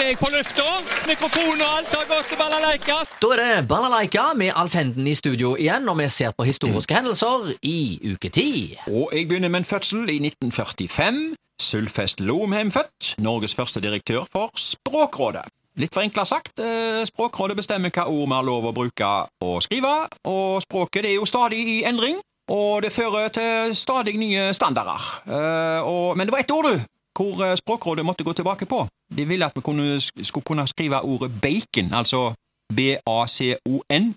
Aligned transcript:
er 0.00 0.08
jeg 0.12 0.18
på 0.20 0.28
lufta. 0.32 0.64
Mikrofon 1.08 1.60
og 1.60 1.70
alt 1.76 1.94
har 1.94 2.06
gått 2.08 2.28
til 2.30 2.38
balalaika. 2.40 2.96
Da 3.20 3.30
er 3.34 3.40
det 3.40 3.68
Balalaika 3.68 4.30
med 4.38 4.52
Alf 4.56 4.74
Henden 4.78 5.06
i 5.06 5.14
studio 5.14 5.52
igjen, 5.60 5.88
og 5.88 5.98
vi 5.98 6.08
ser 6.08 6.32
på 6.36 6.46
historiske 6.48 6.94
hendelser 6.96 7.50
i 7.66 7.98
uke 8.12 8.30
ti. 8.32 8.50
Og 8.88 9.12
jeg 9.12 9.28
begynner 9.28 9.52
med 9.52 9.62
en 9.62 9.68
fødsel 9.68 10.08
i 10.08 10.18
1945. 10.24 11.20
Sylfest 11.60 12.20
Lomheim 12.20 12.70
født, 12.72 13.14
Norges 13.18 13.54
første 13.54 13.80
direktør 13.80 14.24
for 14.32 14.52
Språkrådet. 14.56 15.44
Litt 15.80 15.94
forenkla 15.94 16.24
sagt, 16.24 16.58
eh, 16.58 17.04
Språkrådet 17.06 17.56
bestemmer 17.56 17.92
hva 17.92 18.08
ord 18.08 18.28
vi 18.28 18.34
har 18.34 18.46
lov 18.46 18.70
å 18.70 18.74
bruke 18.74 19.10
og 19.44 19.60
skrive, 19.62 20.08
og 20.24 20.62
språket 20.64 21.04
det 21.04 21.12
er 21.12 21.20
jo 21.20 21.28
stadig 21.28 21.60
i 21.60 21.82
endring, 21.84 22.16
og 22.50 22.82
det 22.82 22.92
fører 22.92 23.28
til 23.28 23.76
stadig 23.76 24.16
nye 24.18 24.50
standarder. 24.54 25.04
Uh, 25.28 25.80
og, 25.86 26.16
men 26.16 26.26
det 26.26 26.34
var 26.34 26.42
ett 26.42 26.50
ord, 26.50 26.66
du, 26.66 26.80
hvor 27.20 27.44
eh, 27.44 27.56
Språkrådet 27.60 28.06
måtte 28.06 28.24
gå 28.24 28.32
tilbake 28.32 28.66
på. 28.66 28.86
De 29.16 29.28
ville 29.28 29.46
at 29.46 29.56
vi 29.56 29.60
kunne, 29.60 30.00
skulle 30.00 30.44
kunne 30.46 30.66
skrive 30.66 31.02
ordet 31.02 31.30
bacon, 31.42 31.92
altså 31.94 32.32
B-A-C-O-N. 32.72 34.14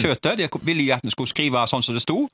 Kjøttet. 0.00 0.38
De 0.38 0.48
ville 0.62 0.84
jo 0.84 0.94
at 0.94 1.04
vi 1.04 1.10
skulle 1.10 1.28
skrive 1.28 1.66
sånn 1.66 1.82
som 1.82 1.96
det 1.96 2.04
sto 2.04 2.28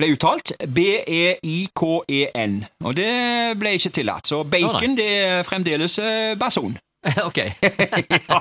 ble 0.00 0.08
uttalt 0.14 0.52
B-E-I-K-E-N, 0.74 2.56
og 2.82 2.96
det 2.98 3.12
ble 3.60 3.76
ikke 3.78 3.92
tillatt. 3.94 4.26
Så 4.26 4.42
bacon 4.42 4.96
det 4.98 5.06
er 5.06 5.46
fremdeles 5.46 5.98
eh, 6.02 6.34
bason. 6.38 6.74
ok, 7.28 7.36
ja, 7.36 8.40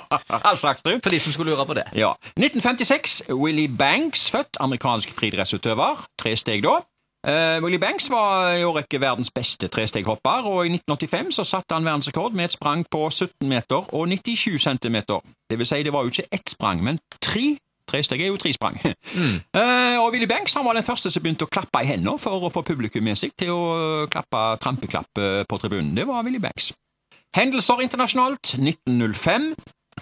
du. 0.79 0.91
for 1.03 1.11
de 1.11 1.19
som 1.19 1.33
skulle 1.35 1.51
lure 1.51 1.65
på 1.67 1.75
det. 1.75 1.83
Ja. 1.99 2.13
1956. 2.39 3.23
Willy 3.35 3.67
Banks, 3.67 4.31
født. 4.31 4.57
Amerikansk 4.63 5.11
friidrettsutøver. 5.11 6.05
Tre 6.19 6.35
steg 6.39 6.63
da. 6.63 6.79
Eh, 7.27 7.63
Willy 7.63 7.77
Banks 7.77 8.09
var 8.11 8.51
i 8.51 8.63
årrekke 8.67 8.99
verdens 8.99 9.31
beste 9.31 9.67
tresteghopper, 9.71 10.43
og 10.43 10.65
i 10.65 10.73
1985 10.73 11.31
så 11.31 11.43
satte 11.47 11.75
han 11.75 11.85
verdensrekord 11.85 12.33
med 12.35 12.49
et 12.49 12.55
sprang 12.57 12.83
på 12.91 13.09
17 13.09 13.47
meter 13.49 13.93
og 13.95 14.09
97 14.09 14.59
centimeter. 14.61 15.21
Det 15.49 15.59
vil 15.59 15.67
si, 15.67 15.83
det 15.83 15.93
var 15.93 16.03
jo 16.03 16.11
ikke 16.11 16.27
ett 16.31 16.49
sprang, 16.49 16.83
men 16.83 16.99
tre. 17.21 17.55
Tresteg 17.87 18.21
er 18.21 18.31
jo 18.31 18.37
tre 18.39 18.51
sprang. 18.55 18.77
Uh, 18.79 19.99
og 20.03 20.11
Willy 20.15 20.25
Banks 20.27 20.53
han 20.57 20.65
var 20.65 20.73
den 20.73 20.83
første 20.87 21.11
som 21.11 21.23
begynte 21.23 21.45
å 21.45 21.51
klappe 21.51 21.83
i 21.83 21.87
hendene 21.87 22.17
for 22.19 22.43
å 22.43 22.51
få 22.51 22.63
publikum 22.65 23.03
med 23.05 23.19
seg 23.19 23.35
til 23.37 23.51
å 23.53 24.07
klappe 24.11 24.43
trampeklapp 24.63 25.19
eh, 25.19 25.43
på 25.47 25.59
tribunen. 25.61 25.91
Det 25.95 26.07
var 26.07 26.23
Willy 26.25 26.41
Banks. 26.41 26.71
Hendelser 27.35 27.83
internasjonalt 27.83 28.55
1905. 28.55 29.51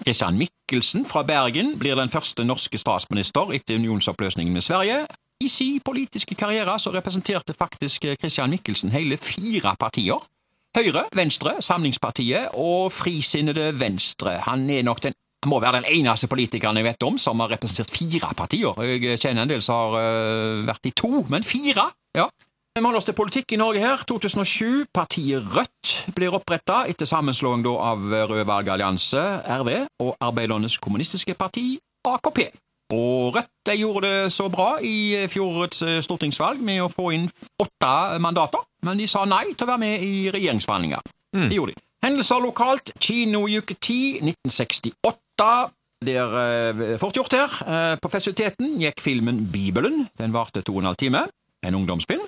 Christian 0.02 0.38
Michelsen 0.40 1.04
fra 1.06 1.22
Bergen 1.26 1.74
blir 1.78 1.98
den 1.98 2.10
første 2.10 2.46
norske 2.48 2.78
statsminister 2.80 3.52
etter 3.52 3.76
unionsoppløsningen 3.76 4.54
med 4.54 4.64
Sverige. 4.64 5.04
I 5.42 5.48
sin 5.50 5.80
politiske 5.82 6.36
karriere 6.38 6.76
så 6.78 6.92
representerte 6.94 7.54
faktisk 7.58 8.04
Christian 8.20 8.52
Michelsen 8.52 8.92
hele 8.94 9.16
fire 9.18 9.74
partier. 9.80 10.20
Høyre, 10.76 11.04
Venstre, 11.12 11.56
Samlingspartiet 11.60 12.54
og 12.54 12.92
Frisinnede 12.94 13.72
Venstre. 13.80 14.38
Han 14.46 14.70
er 14.70 14.86
nok 14.86 15.02
den 15.02 15.18
han 15.42 15.50
må 15.50 15.58
være 15.58 15.80
den 15.80 15.88
eneste 15.98 16.28
politikeren 16.30 16.78
jeg 16.78 16.86
vet 16.86 17.02
om 17.02 17.16
som 17.18 17.40
har 17.42 17.50
representert 17.50 17.90
fire 17.90 18.28
partier. 18.38 18.78
Jeg 18.86 19.18
kjenner 19.18 19.42
en 19.42 19.50
del 19.50 19.62
som 19.66 19.74
har 19.74 19.96
øh, 19.98 20.60
vært 20.68 20.86
i 20.86 20.92
to, 20.94 21.24
men 21.34 21.42
fire? 21.42 21.88
Ja. 22.14 22.28
Vi 22.78 22.80
holder 22.84 23.00
oss 23.00 23.08
til 23.08 23.16
politikk 23.18 23.52
i 23.52 23.58
Norge 23.58 23.82
her. 23.82 24.04
2007. 24.06 24.86
Partiet 24.94 25.42
Rødt 25.56 25.96
blir 26.14 26.36
oppretta 26.38 26.84
etter 26.88 27.10
sammenslåing 27.10 27.66
av 27.74 28.06
Rød 28.30 28.44
valgallianse, 28.46 29.24
RV, 29.58 29.72
og 30.06 30.14
Arbeidernes 30.22 30.78
kommunistiske 30.78 31.34
parti, 31.34 31.74
AKP. 32.06 32.46
Og 32.92 33.36
Rødt 33.36 33.50
de 33.66 33.76
gjorde 33.78 34.08
det 34.08 34.32
så 34.34 34.48
bra 34.52 34.74
i 34.84 35.24
fjorårets 35.32 35.82
eh, 35.86 36.00
stortingsvalg 36.04 36.60
med 36.64 36.82
å 36.84 36.90
få 36.92 37.12
inn 37.16 37.28
åtte 37.62 37.92
mandater, 38.22 38.64
men 38.86 39.00
de 39.00 39.06
sa 39.08 39.24
nei 39.28 39.46
til 39.54 39.66
å 39.66 39.70
være 39.72 39.82
med 39.84 40.04
i 40.04 40.14
regjeringsforhandlinger. 40.34 41.00
Det 41.32 41.56
gjorde 41.56 41.72
de. 41.72 41.84
Hendelser 42.02 42.42
lokalt. 42.42 42.90
Kino 43.00 43.46
i 43.48 43.60
uke 43.62 43.76
10, 43.78 44.20
1968. 44.26 45.48
Det 46.02 46.16
er 46.18 46.34
eh, 46.42 46.96
fort 47.00 47.16
gjort 47.16 47.36
her. 47.36 47.54
Eh, 47.62 47.94
på 48.02 48.10
festiviteten 48.10 48.74
gikk 48.82 49.00
filmen 49.04 49.44
Bibelen. 49.52 50.08
Den 50.18 50.34
varte 50.34 50.64
to 50.66 50.74
og 50.74 50.82
en 50.82 50.90
halv 50.90 50.98
time. 51.00 51.26
En 51.62 51.78
ungdomsfilm. 51.78 52.24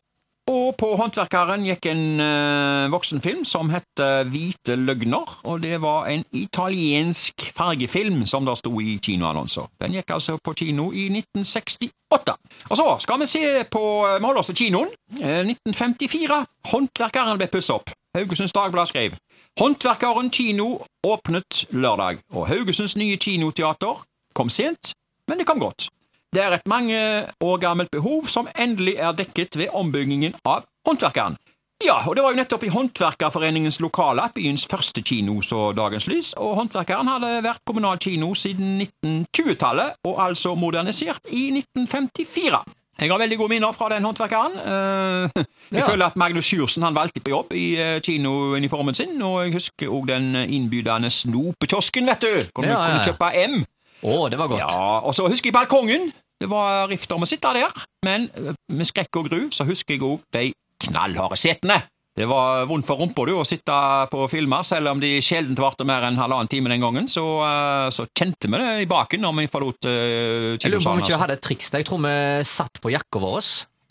Og 0.50 0.74
på 0.76 0.90
Håndverkeren 1.00 1.64
gikk 1.64 1.86
en 1.88 2.20
eh, 2.20 2.90
voksenfilm 2.92 3.46
som 3.48 3.70
het 3.72 4.02
Hvite 4.28 4.76
løgner. 4.76 5.30
Og 5.48 5.62
det 5.62 5.78
var 5.80 6.10
en 6.12 6.24
italiensk 6.36 7.46
fargefilm 7.56 8.26
som 8.28 8.44
det 8.44 8.58
sto 8.60 8.72
i 8.80 8.98
kinoannonser. 9.00 9.70
Den 9.80 9.96
gikk 9.96 10.12
altså 10.18 10.36
på 10.44 10.52
kino 10.58 10.90
i 10.92 11.08
1968. 11.08 12.36
Og 12.70 12.76
så 12.76 12.88
skal 13.00 13.20
vi 13.20 13.26
se 13.26 13.64
på 13.70 13.84
oss 14.04 14.52
til 14.52 14.60
kinoen. 14.66 14.92
Eh, 15.20 15.40
1954. 15.46 16.44
Håndverkeren 16.72 17.40
ble 17.40 17.48
pusset 17.48 17.78
opp. 17.78 17.90
Haugesunds 18.14 18.52
Dagblad 18.52 18.86
skrev 18.86 19.16
Håndverkeren 19.60 20.30
kino 20.30 20.80
åpnet 21.06 21.66
lørdag, 21.70 22.18
og 22.34 22.48
Haugesunds 22.48 22.96
nye 22.96 23.16
kinoteater 23.16 24.02
kom 24.34 24.48
sent, 24.48 24.92
men 25.28 25.38
det 25.38 25.46
kom 25.46 25.60
godt. 25.62 25.88
Det 26.34 26.42
er 26.42 26.56
et 26.56 26.66
mange 26.66 26.98
år 27.44 27.58
gammelt 27.62 27.90
behov 27.94 28.26
som 28.32 28.48
endelig 28.58 28.96
er 28.98 29.12
dekket 29.14 29.56
ved 29.60 29.68
ombyggingen 29.72 30.34
av 30.44 30.64
Håndverkeren. 30.88 31.36
Ja, 31.84 31.98
og 32.08 32.14
det 32.16 32.22
var 32.24 32.32
jo 32.32 32.38
nettopp 32.38 32.64
i 32.64 32.70
Håndverkerforeningens 32.72 33.78
lokale 33.82 34.22
at 34.24 34.34
byens 34.34 34.64
første 34.70 35.02
kino 35.04 35.40
så 35.44 35.72
dagens 35.76 36.06
lys, 36.08 36.32
og 36.40 36.54
Håndverkeren 36.58 37.10
hadde 37.10 37.30
vært 37.44 37.60
kommunal 37.68 37.98
kino 38.02 38.32
siden 38.38 38.78
1920-tallet, 38.82 39.98
og 40.08 40.18
altså 40.26 40.54
modernisert 40.58 41.20
i 41.30 41.48
1954. 41.54 42.62
Jeg 43.02 43.10
har 43.10 43.18
veldig 43.18 43.36
gode 43.40 43.50
minner 43.50 43.72
fra 43.74 43.88
den 43.90 44.04
håndverkeren. 44.06 44.54
Eh, 44.64 45.44
jeg 45.74 45.80
Ja. 45.82 45.86
føler 45.88 46.06
at 46.06 46.16
Magnus 46.16 46.44
Sjursen 46.46 46.82
han 46.86 46.94
var 46.94 47.02
alltid 47.08 47.24
på 47.26 47.30
jobb 47.34 47.52
i 47.52 47.74
eh, 47.76 48.00
kinouniformen 48.00 48.94
sin, 48.94 49.22
og 49.22 49.44
jeg 49.44 49.52
husker 49.58 49.88
òg 49.90 50.06
den 50.08 50.34
innbydende 50.46 51.10
snopekiosken, 51.10 52.06
vet 52.06 52.20
du. 52.22 52.34
Hvor 52.54 52.64
Ja, 52.64 52.70
du 52.70 52.92
kunne 52.92 53.04
kjøpe 53.04 53.32
M. 53.48 53.64
Å, 54.04 54.28
det 54.30 54.38
var 54.38 54.48
godt. 54.48 54.58
Ja, 54.60 54.98
og 55.00 55.14
så 55.14 55.26
husker 55.28 55.48
jeg 55.50 55.54
balkongen. 55.56 56.12
Det 56.40 56.50
var 56.50 56.88
rift 56.90 57.12
om 57.14 57.24
å 57.24 57.28
sitte 57.28 57.52
der, 57.56 57.72
men 58.04 58.28
eh, 58.34 58.54
med 58.72 58.88
skrekk 58.88 59.20
og 59.20 59.30
gru 59.30 59.40
så 59.54 59.66
husker 59.68 59.96
jeg 59.96 60.04
òg 60.04 60.22
de 60.34 60.50
knallharde 60.84 61.38
setene. 61.40 61.80
Det 62.14 62.28
var 62.30 62.68
vondt 62.70 62.86
for 62.86 63.00
rumpa 63.02 63.24
å 63.34 63.42
sitte 63.42 63.74
på 64.12 64.26
filmer, 64.30 64.62
selv 64.62 64.92
om 64.92 65.00
de 65.02 65.16
sjelden 65.24 65.58
varte 65.58 65.82
mer 65.86 66.04
enn 66.06 66.18
halvannen 66.20 66.46
time 66.50 66.70
den 66.70 66.84
gangen. 66.84 67.08
Så, 67.10 67.24
eh, 67.42 67.88
så 67.90 68.06
kjente 68.14 68.46
vi 68.46 68.60
det 68.60 68.84
i 68.84 68.90
baken 68.90 69.24
når 69.24 69.34
vi 69.40 69.50
forlot 69.50 69.88
uh, 69.90 70.54
Jeg 70.54 70.70
lurer 70.70 70.84
på 70.84 70.92
om 70.92 71.00
vi 71.00 71.02
ikke 71.02 71.14
Altså. 71.14 71.22
hadde 71.24 71.38
et 71.40 71.42
triks 71.42 71.70
der. 71.72 71.82
Jeg 71.82 71.88
tror 71.90 72.04
vi 72.04 72.14
satt 72.46 72.78
på 72.82 72.92
jakka 72.94 73.22
vår. 73.22 73.42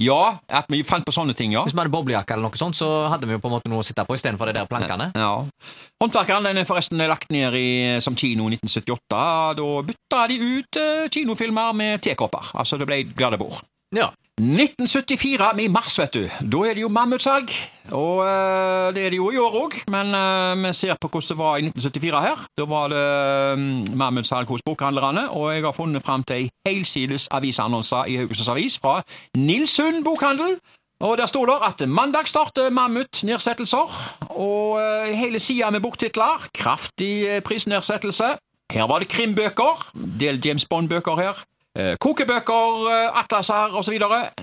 Ja, 0.02 0.40
at 0.50 0.70
vi 0.74 0.82
fant 0.88 1.06
på 1.06 1.14
sånne 1.14 1.36
ting, 1.38 1.54
ja. 1.54 1.62
Hvis 1.66 1.76
vi 1.76 1.82
hadde 1.84 1.94
boblejakke 1.94 2.34
eller 2.34 2.48
noe 2.48 2.60
sånt, 2.60 2.78
så 2.78 2.88
hadde 3.12 3.30
vi 3.30 3.36
jo 3.36 3.42
på 3.44 3.50
en 3.52 3.56
måte 3.58 3.70
noe 3.72 3.84
å 3.84 3.86
sitte 3.86 4.06
på 4.08 4.18
istedenfor 4.18 4.50
de 4.50 4.56
der 4.58 4.70
plankene. 4.70 5.12
Ja. 5.14 5.34
Håndverkeren 6.02 6.50
den 6.50 6.62
er 6.64 6.68
forresten 6.70 7.04
lagt 7.10 7.30
ned 7.34 7.54
i, 7.60 7.68
som 8.04 8.18
kino 8.18 8.48
i 8.50 8.58
1978. 8.58 9.22
Da 9.60 9.70
bytta 9.86 10.24
de 10.32 10.40
ut 10.42 10.82
eh, 10.82 11.06
kinofilmer 11.14 11.78
med 11.78 12.04
tekopper. 12.06 12.54
Altså 12.58 12.82
det 12.82 12.90
ble 12.90 13.04
glade 13.14 13.40
bord. 13.42 13.62
Ja. 13.94 14.10
1974, 14.42 15.60
i 15.62 15.68
mars, 15.70 16.00
vet 16.00 16.16
du. 16.16 16.24
Da 16.26 16.62
er 16.66 16.74
det 16.74 16.82
jo 16.82 16.90
mammutsalg. 16.90 17.52
Og 17.94 18.24
eh, 18.26 18.88
det 18.96 19.04
er 19.06 19.12
det 19.14 19.20
jo 19.20 19.28
i 19.30 19.38
år 19.38 19.58
òg, 19.60 19.76
men 19.94 20.10
eh, 20.18 20.56
vi 20.58 20.72
ser 20.74 20.98
på 20.98 21.10
hvordan 21.12 21.30
det 21.30 21.38
var 21.38 21.60
i 21.60 21.66
1974 21.68 22.24
her. 22.26 22.42
Da 22.58 22.66
var 22.66 22.90
det 22.90 23.04
mm, 23.60 23.94
mammutsalg 24.00 24.50
hos 24.50 24.66
bokhandlerne, 24.66 25.28
og 25.30 25.54
jeg 25.54 25.62
har 25.68 25.76
funnet 25.78 26.02
fram 26.06 26.26
til 26.26 26.48
ei 26.48 26.50
helsides 26.66 27.28
avisannonse 27.30 28.02
i 28.10 28.18
Haugesunds 28.24 28.50
Avis 28.50 28.80
fra 28.82 29.04
Nilsund 29.38 30.02
bokhandel. 30.04 30.58
Og 31.04 31.18
Der 31.18 31.26
står 31.26 31.46
det 31.46 31.60
at 31.68 31.90
mandag 31.90 32.28
starter 32.28 32.70
Mammut-nedsettelser, 32.70 33.88
og 34.30 34.82
eh, 34.82 35.14
hele 35.14 35.40
sida 35.40 35.70
med 35.70 35.82
boktitler. 35.86 36.50
Kraftig 36.58 37.44
prisnedsettelse. 37.46 38.34
Her 38.74 38.88
var 38.90 39.00
det 39.00 39.08
krimbøker, 39.14 39.92
del 39.94 40.42
James 40.46 40.66
Bond-bøker 40.66 41.20
her. 41.22 41.44
Eh, 41.74 41.96
kokebøker, 41.98 42.84
eh, 42.94 43.20
atlaser 43.20 43.74
osv. 43.80 43.96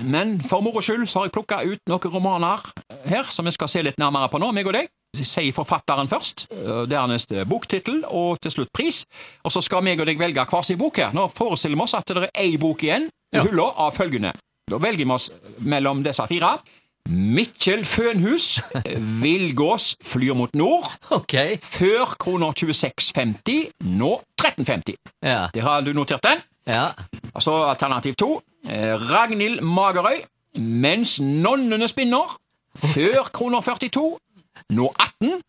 Men 0.03 0.41
for 0.43 0.61
moro 0.67 0.81
skyld 0.83 1.07
så 1.09 1.21
har 1.21 1.29
jeg 1.29 1.33
plukka 1.37 1.61
ut 1.63 1.79
noen 1.89 2.11
romaner 2.15 2.65
her 3.07 3.23
som 3.23 3.45
vi 3.47 3.53
skal 3.55 3.69
se 3.71 3.83
litt 3.87 3.99
nærmere 4.03 4.29
på 4.33 4.41
nå, 4.43 4.49
meg 4.53 4.67
og 4.67 4.75
deg. 4.75 4.89
Sier 5.17 5.53
forfatteren 5.55 6.09
først, 6.11 6.49
eh, 6.55 6.85
dernest 6.91 7.31
eh, 7.35 7.45
boktittel 7.45 8.05
og 8.07 8.41
til 8.43 8.51
slutt 8.51 8.73
pris. 8.75 9.05
Og 9.45 9.51
så 9.55 9.63
skal 9.63 9.83
meg 9.83 10.01
og 10.03 10.07
deg 10.11 10.19
velge 10.19 10.45
hver 10.51 10.65
sin 10.67 10.79
bok 10.79 10.97
her. 11.03 11.15
Nå 11.15 11.29
forestiller 11.35 11.77
vi 11.79 11.83
oss 11.87 11.95
at 11.95 12.07
det 12.07 12.17
er 12.29 12.31
ei 12.35 12.57
bok 12.59 12.83
igjen 12.83 13.09
i 13.33 13.37
Ja. 13.39 13.45
hylla 13.47 13.69
av 13.77 13.95
følgende. 13.95 14.33
Da 14.71 14.79
velger 14.79 15.05
vi 15.07 15.11
oss 15.15 15.31
mellom 15.59 16.03
disse 16.03 16.27
fire. 16.27 16.59
Mikkel 17.09 17.85
Fønhus, 17.85 18.61
Villgås 19.23 19.97
flyr 20.03 20.35
mot 20.35 20.53
nord. 20.55 20.85
Okay. 21.11 21.57
Før 21.63 22.15
kroner 22.19 22.53
26,50, 22.53 23.71
nå 23.87 24.21
13,50. 24.41 24.95
Ja. 25.25 25.49
Der 25.55 25.63
har 25.63 25.81
du 25.83 25.93
notert 25.93 26.23
den. 26.23 26.43
Ja. 26.67 26.89
Og 27.35 27.43
så 27.43 27.55
alternativ 27.71 28.15
to. 28.15 28.43
Eh, 28.69 28.95
Ragnhild 29.13 29.61
Magerøy. 29.61 30.23
Mens 30.59 31.21
nonnene 31.21 31.89
spinner. 31.89 32.37
Før 32.77 33.31
kroner 33.33 33.61
42. 33.61 34.19
Nå 34.71 34.93
18. 35.23 35.41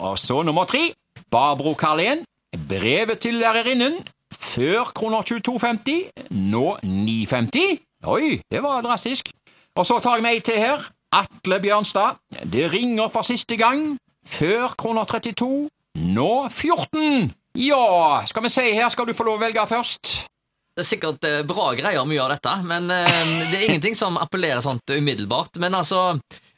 Og 0.00 0.18
så 0.18 0.42
nummer 0.42 0.64
tre. 0.64 0.92
Barbro 1.30 1.74
Karlén. 1.82 2.24
Brevet 2.68 3.18
til 3.18 3.34
lærerinnen. 3.34 3.98
Før 4.32 4.84
kroner 4.94 5.22
22,50. 5.22 6.10
Nå 6.30 6.76
9,50. 6.82 7.78
Oi, 8.06 8.40
det 8.52 8.62
var 8.62 8.80
drastisk. 8.80 9.30
Og 9.76 9.86
så 9.86 9.98
tar 9.98 10.14
jeg 10.14 10.22
meg 10.22 10.42
til 10.44 10.54
her. 10.54 10.82
Atle 11.12 11.60
Bjørnstad. 11.60 12.18
Det 12.52 12.72
ringer 12.72 13.08
for 13.08 13.22
siste 13.22 13.56
gang. 13.56 13.98
Før 14.26 14.74
kroner 14.78 15.04
32. 15.04 15.68
Nå 15.94 16.48
14. 16.48 17.32
Ja, 17.58 18.20
skal 18.26 18.42
vi 18.42 18.48
si 18.48 18.70
her, 18.74 18.88
skal 18.88 19.06
du 19.06 19.14
få 19.14 19.24
lov 19.28 19.38
å 19.38 19.44
velge 19.44 19.66
først. 19.70 20.26
Det 20.74 20.82
er 20.82 20.88
sikkert 20.88 21.24
eh, 21.28 21.42
bra 21.46 21.68
greier, 21.78 22.02
mye 22.08 22.22
av 22.24 22.32
dette, 22.34 22.54
men 22.66 22.88
eh, 22.90 23.20
det 23.52 23.60
er 23.60 23.68
ingenting 23.68 23.94
som 23.94 24.16
appellerer 24.18 24.60
sånt 24.64 24.90
umiddelbart. 24.90 25.60
Men 25.62 25.76
altså, 25.78 26.00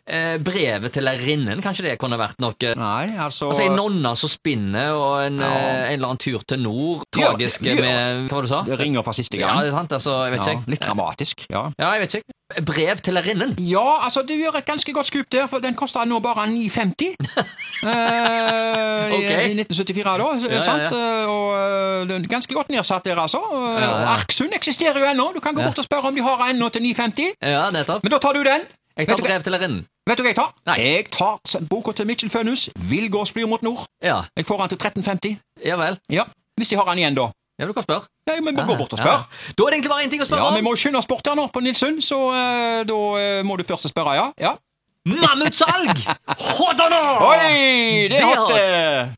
eh, 0.09 0.39
brevet 0.41 0.95
til 0.97 1.05
lærerinnen, 1.05 1.61
kanskje 1.61 1.85
det 1.91 1.99
kunne 2.01 2.17
vært 2.17 2.41
noe 2.41 2.71
Nei, 2.81 3.11
altså 3.21 3.51
Altså 3.53 3.67
En 3.67 3.77
nonne 3.77 4.15
som 4.17 4.33
spinner, 4.33 4.95
og 4.97 5.19
en, 5.27 5.37
Ja. 5.45 5.51
en 5.91 5.99
eller 5.99 6.09
annen 6.15 6.23
tur 6.25 6.41
til 6.49 6.63
nord. 6.65 7.05
Ja, 7.13 7.35
Tragisk 7.35 7.69
ja. 7.69 7.75
med 7.77 8.31
Hva 8.31 8.39
var 8.39 8.47
det 8.47 8.49
du 8.49 8.55
sa? 8.55 8.63
Det 8.71 8.81
ringer 8.81 9.05
fra 9.05 9.13
siste 9.21 9.37
Ja, 9.37 9.53
gang. 9.53 9.61
det 9.67 9.69
er 9.75 9.77
sant, 9.83 9.93
altså, 10.01 10.17
jeg 10.25 10.39
vet 10.39 10.47
Ja, 10.47 10.57
ikke. 10.57 10.71
litt 10.77 10.87
dramatisk. 10.89 11.47
Ja. 11.53 11.67
Ja, 11.77 11.93
jeg 11.99 12.07
vet 12.07 12.19
ikke. 12.23 12.36
Brev 12.67 12.97
til 13.03 13.15
lærerinnen. 13.15 13.55
Ja, 13.59 14.05
altså 14.05 14.23
du 14.23 14.35
gjør 14.35 14.59
et 14.61 14.65
ganske 14.65 14.93
godt 14.93 15.07
skup 15.07 15.27
der, 15.33 15.47
for 15.51 15.59
den 15.59 15.75
kosta 15.75 16.05
nå 16.07 16.21
bare 16.23 16.45
9,50. 16.47 16.47
eh, 17.91 19.15
okay. 19.17 19.49
i, 19.49 19.51
I 19.51 19.59
1974, 19.59 20.05
da. 20.23 20.55
Ja, 20.55 20.61
sant? 20.63 20.83
ja. 20.83 20.97
ja. 20.97 21.27
Og 21.27 21.49
eh, 21.59 22.09
den 22.09 22.25
er 22.25 22.29
ganske 22.31 22.55
godt 22.55 22.71
nedsatt 22.71 23.05
der, 23.05 23.19
altså. 23.19 23.43
Eh. 23.51 24.13
Arksund 24.15 24.55
eksisterer 24.55 24.99
jo 25.03 25.11
ennå. 25.11 25.33
Du 25.35 25.41
kan 25.41 25.55
gå 25.59 25.63
bort 25.63 25.79
og 25.79 25.85
spørre 25.85 26.13
om 26.13 26.15
de 26.15 26.23
har 26.23 26.47
ennå 26.51 26.69
til 26.69 26.87
9,50. 26.87 27.35
Ja, 27.43 27.67
nettopp. 27.75 28.07
Men 28.07 28.15
da 28.15 28.23
tar 28.23 28.39
du 28.39 28.45
den. 28.47 28.69
Jeg 28.97 29.09
tar 29.09 29.17
brev 29.21 29.43
til 29.43 29.53
lærerinnen. 29.53 29.83
Vet 30.07 30.19
du 30.19 30.23
hva 30.23 30.31
jeg 30.31 30.39
tar? 30.39 30.53
Nei. 30.71 30.77
Jeg 30.81 31.09
tar 31.13 31.65
boka 31.69 31.93
til 31.93 32.07
Mitchell 32.07 32.31
Fønhus, 32.31 32.69
'Villgårdsflyr 32.79 33.47
mot 33.51 33.63
nord'. 33.67 33.85
Ja, 34.03 34.23
Jeg 34.37 34.47
får 34.47 34.63
den 34.63 34.69
til 34.69 34.79
13,50. 34.79 35.37
ja 35.67 35.77
vel. 35.77 35.99
Ja, 36.11 36.23
Hvis 36.57 36.69
de 36.69 36.77
har 36.77 36.85
den 36.89 36.99
igjen, 36.99 37.15
da. 37.19 37.27
Ja, 37.57 37.65
du 37.67 37.73
kan 37.73 37.83
spørre. 37.87 38.05
Ja, 38.29 38.35
vi 38.37 38.43
må 38.45 38.53
gå 38.53 38.75
bort 38.77 38.93
og 38.93 39.01
ja. 39.01 39.17
Da 39.57 39.65
er 39.65 39.71
det 39.71 39.77
egentlig 39.79 39.91
bare 39.93 40.05
én 40.05 40.11
ting 40.13 40.21
å 40.21 40.27
spørre 40.29 40.43
Ja, 40.45 40.49
om. 40.53 40.57
Vi 40.59 40.65
må 40.67 40.75
skynde 40.77 41.01
oss 41.01 41.09
bort 41.09 41.25
her 41.27 41.39
nå 41.39 41.47
på 41.55 41.63
Nilsund, 41.65 42.03
så 42.05 42.19
uh, 42.29 42.81
da 42.85 42.99
uh, 43.17 43.41
må 43.49 43.57
du 43.57 43.65
først 43.65 43.89
spørre, 43.89 44.13
ja? 44.19 44.27
ja. 44.41 44.53
Mammutsalg! 45.07 46.03
Or 46.67 46.75
not? 46.77 47.23
Oi, 47.23 48.09
det 48.11 48.19
er 48.19 48.19
Det 48.19 48.21
er 48.21 48.27
hot! 48.35 48.51
eh. 48.59 49.15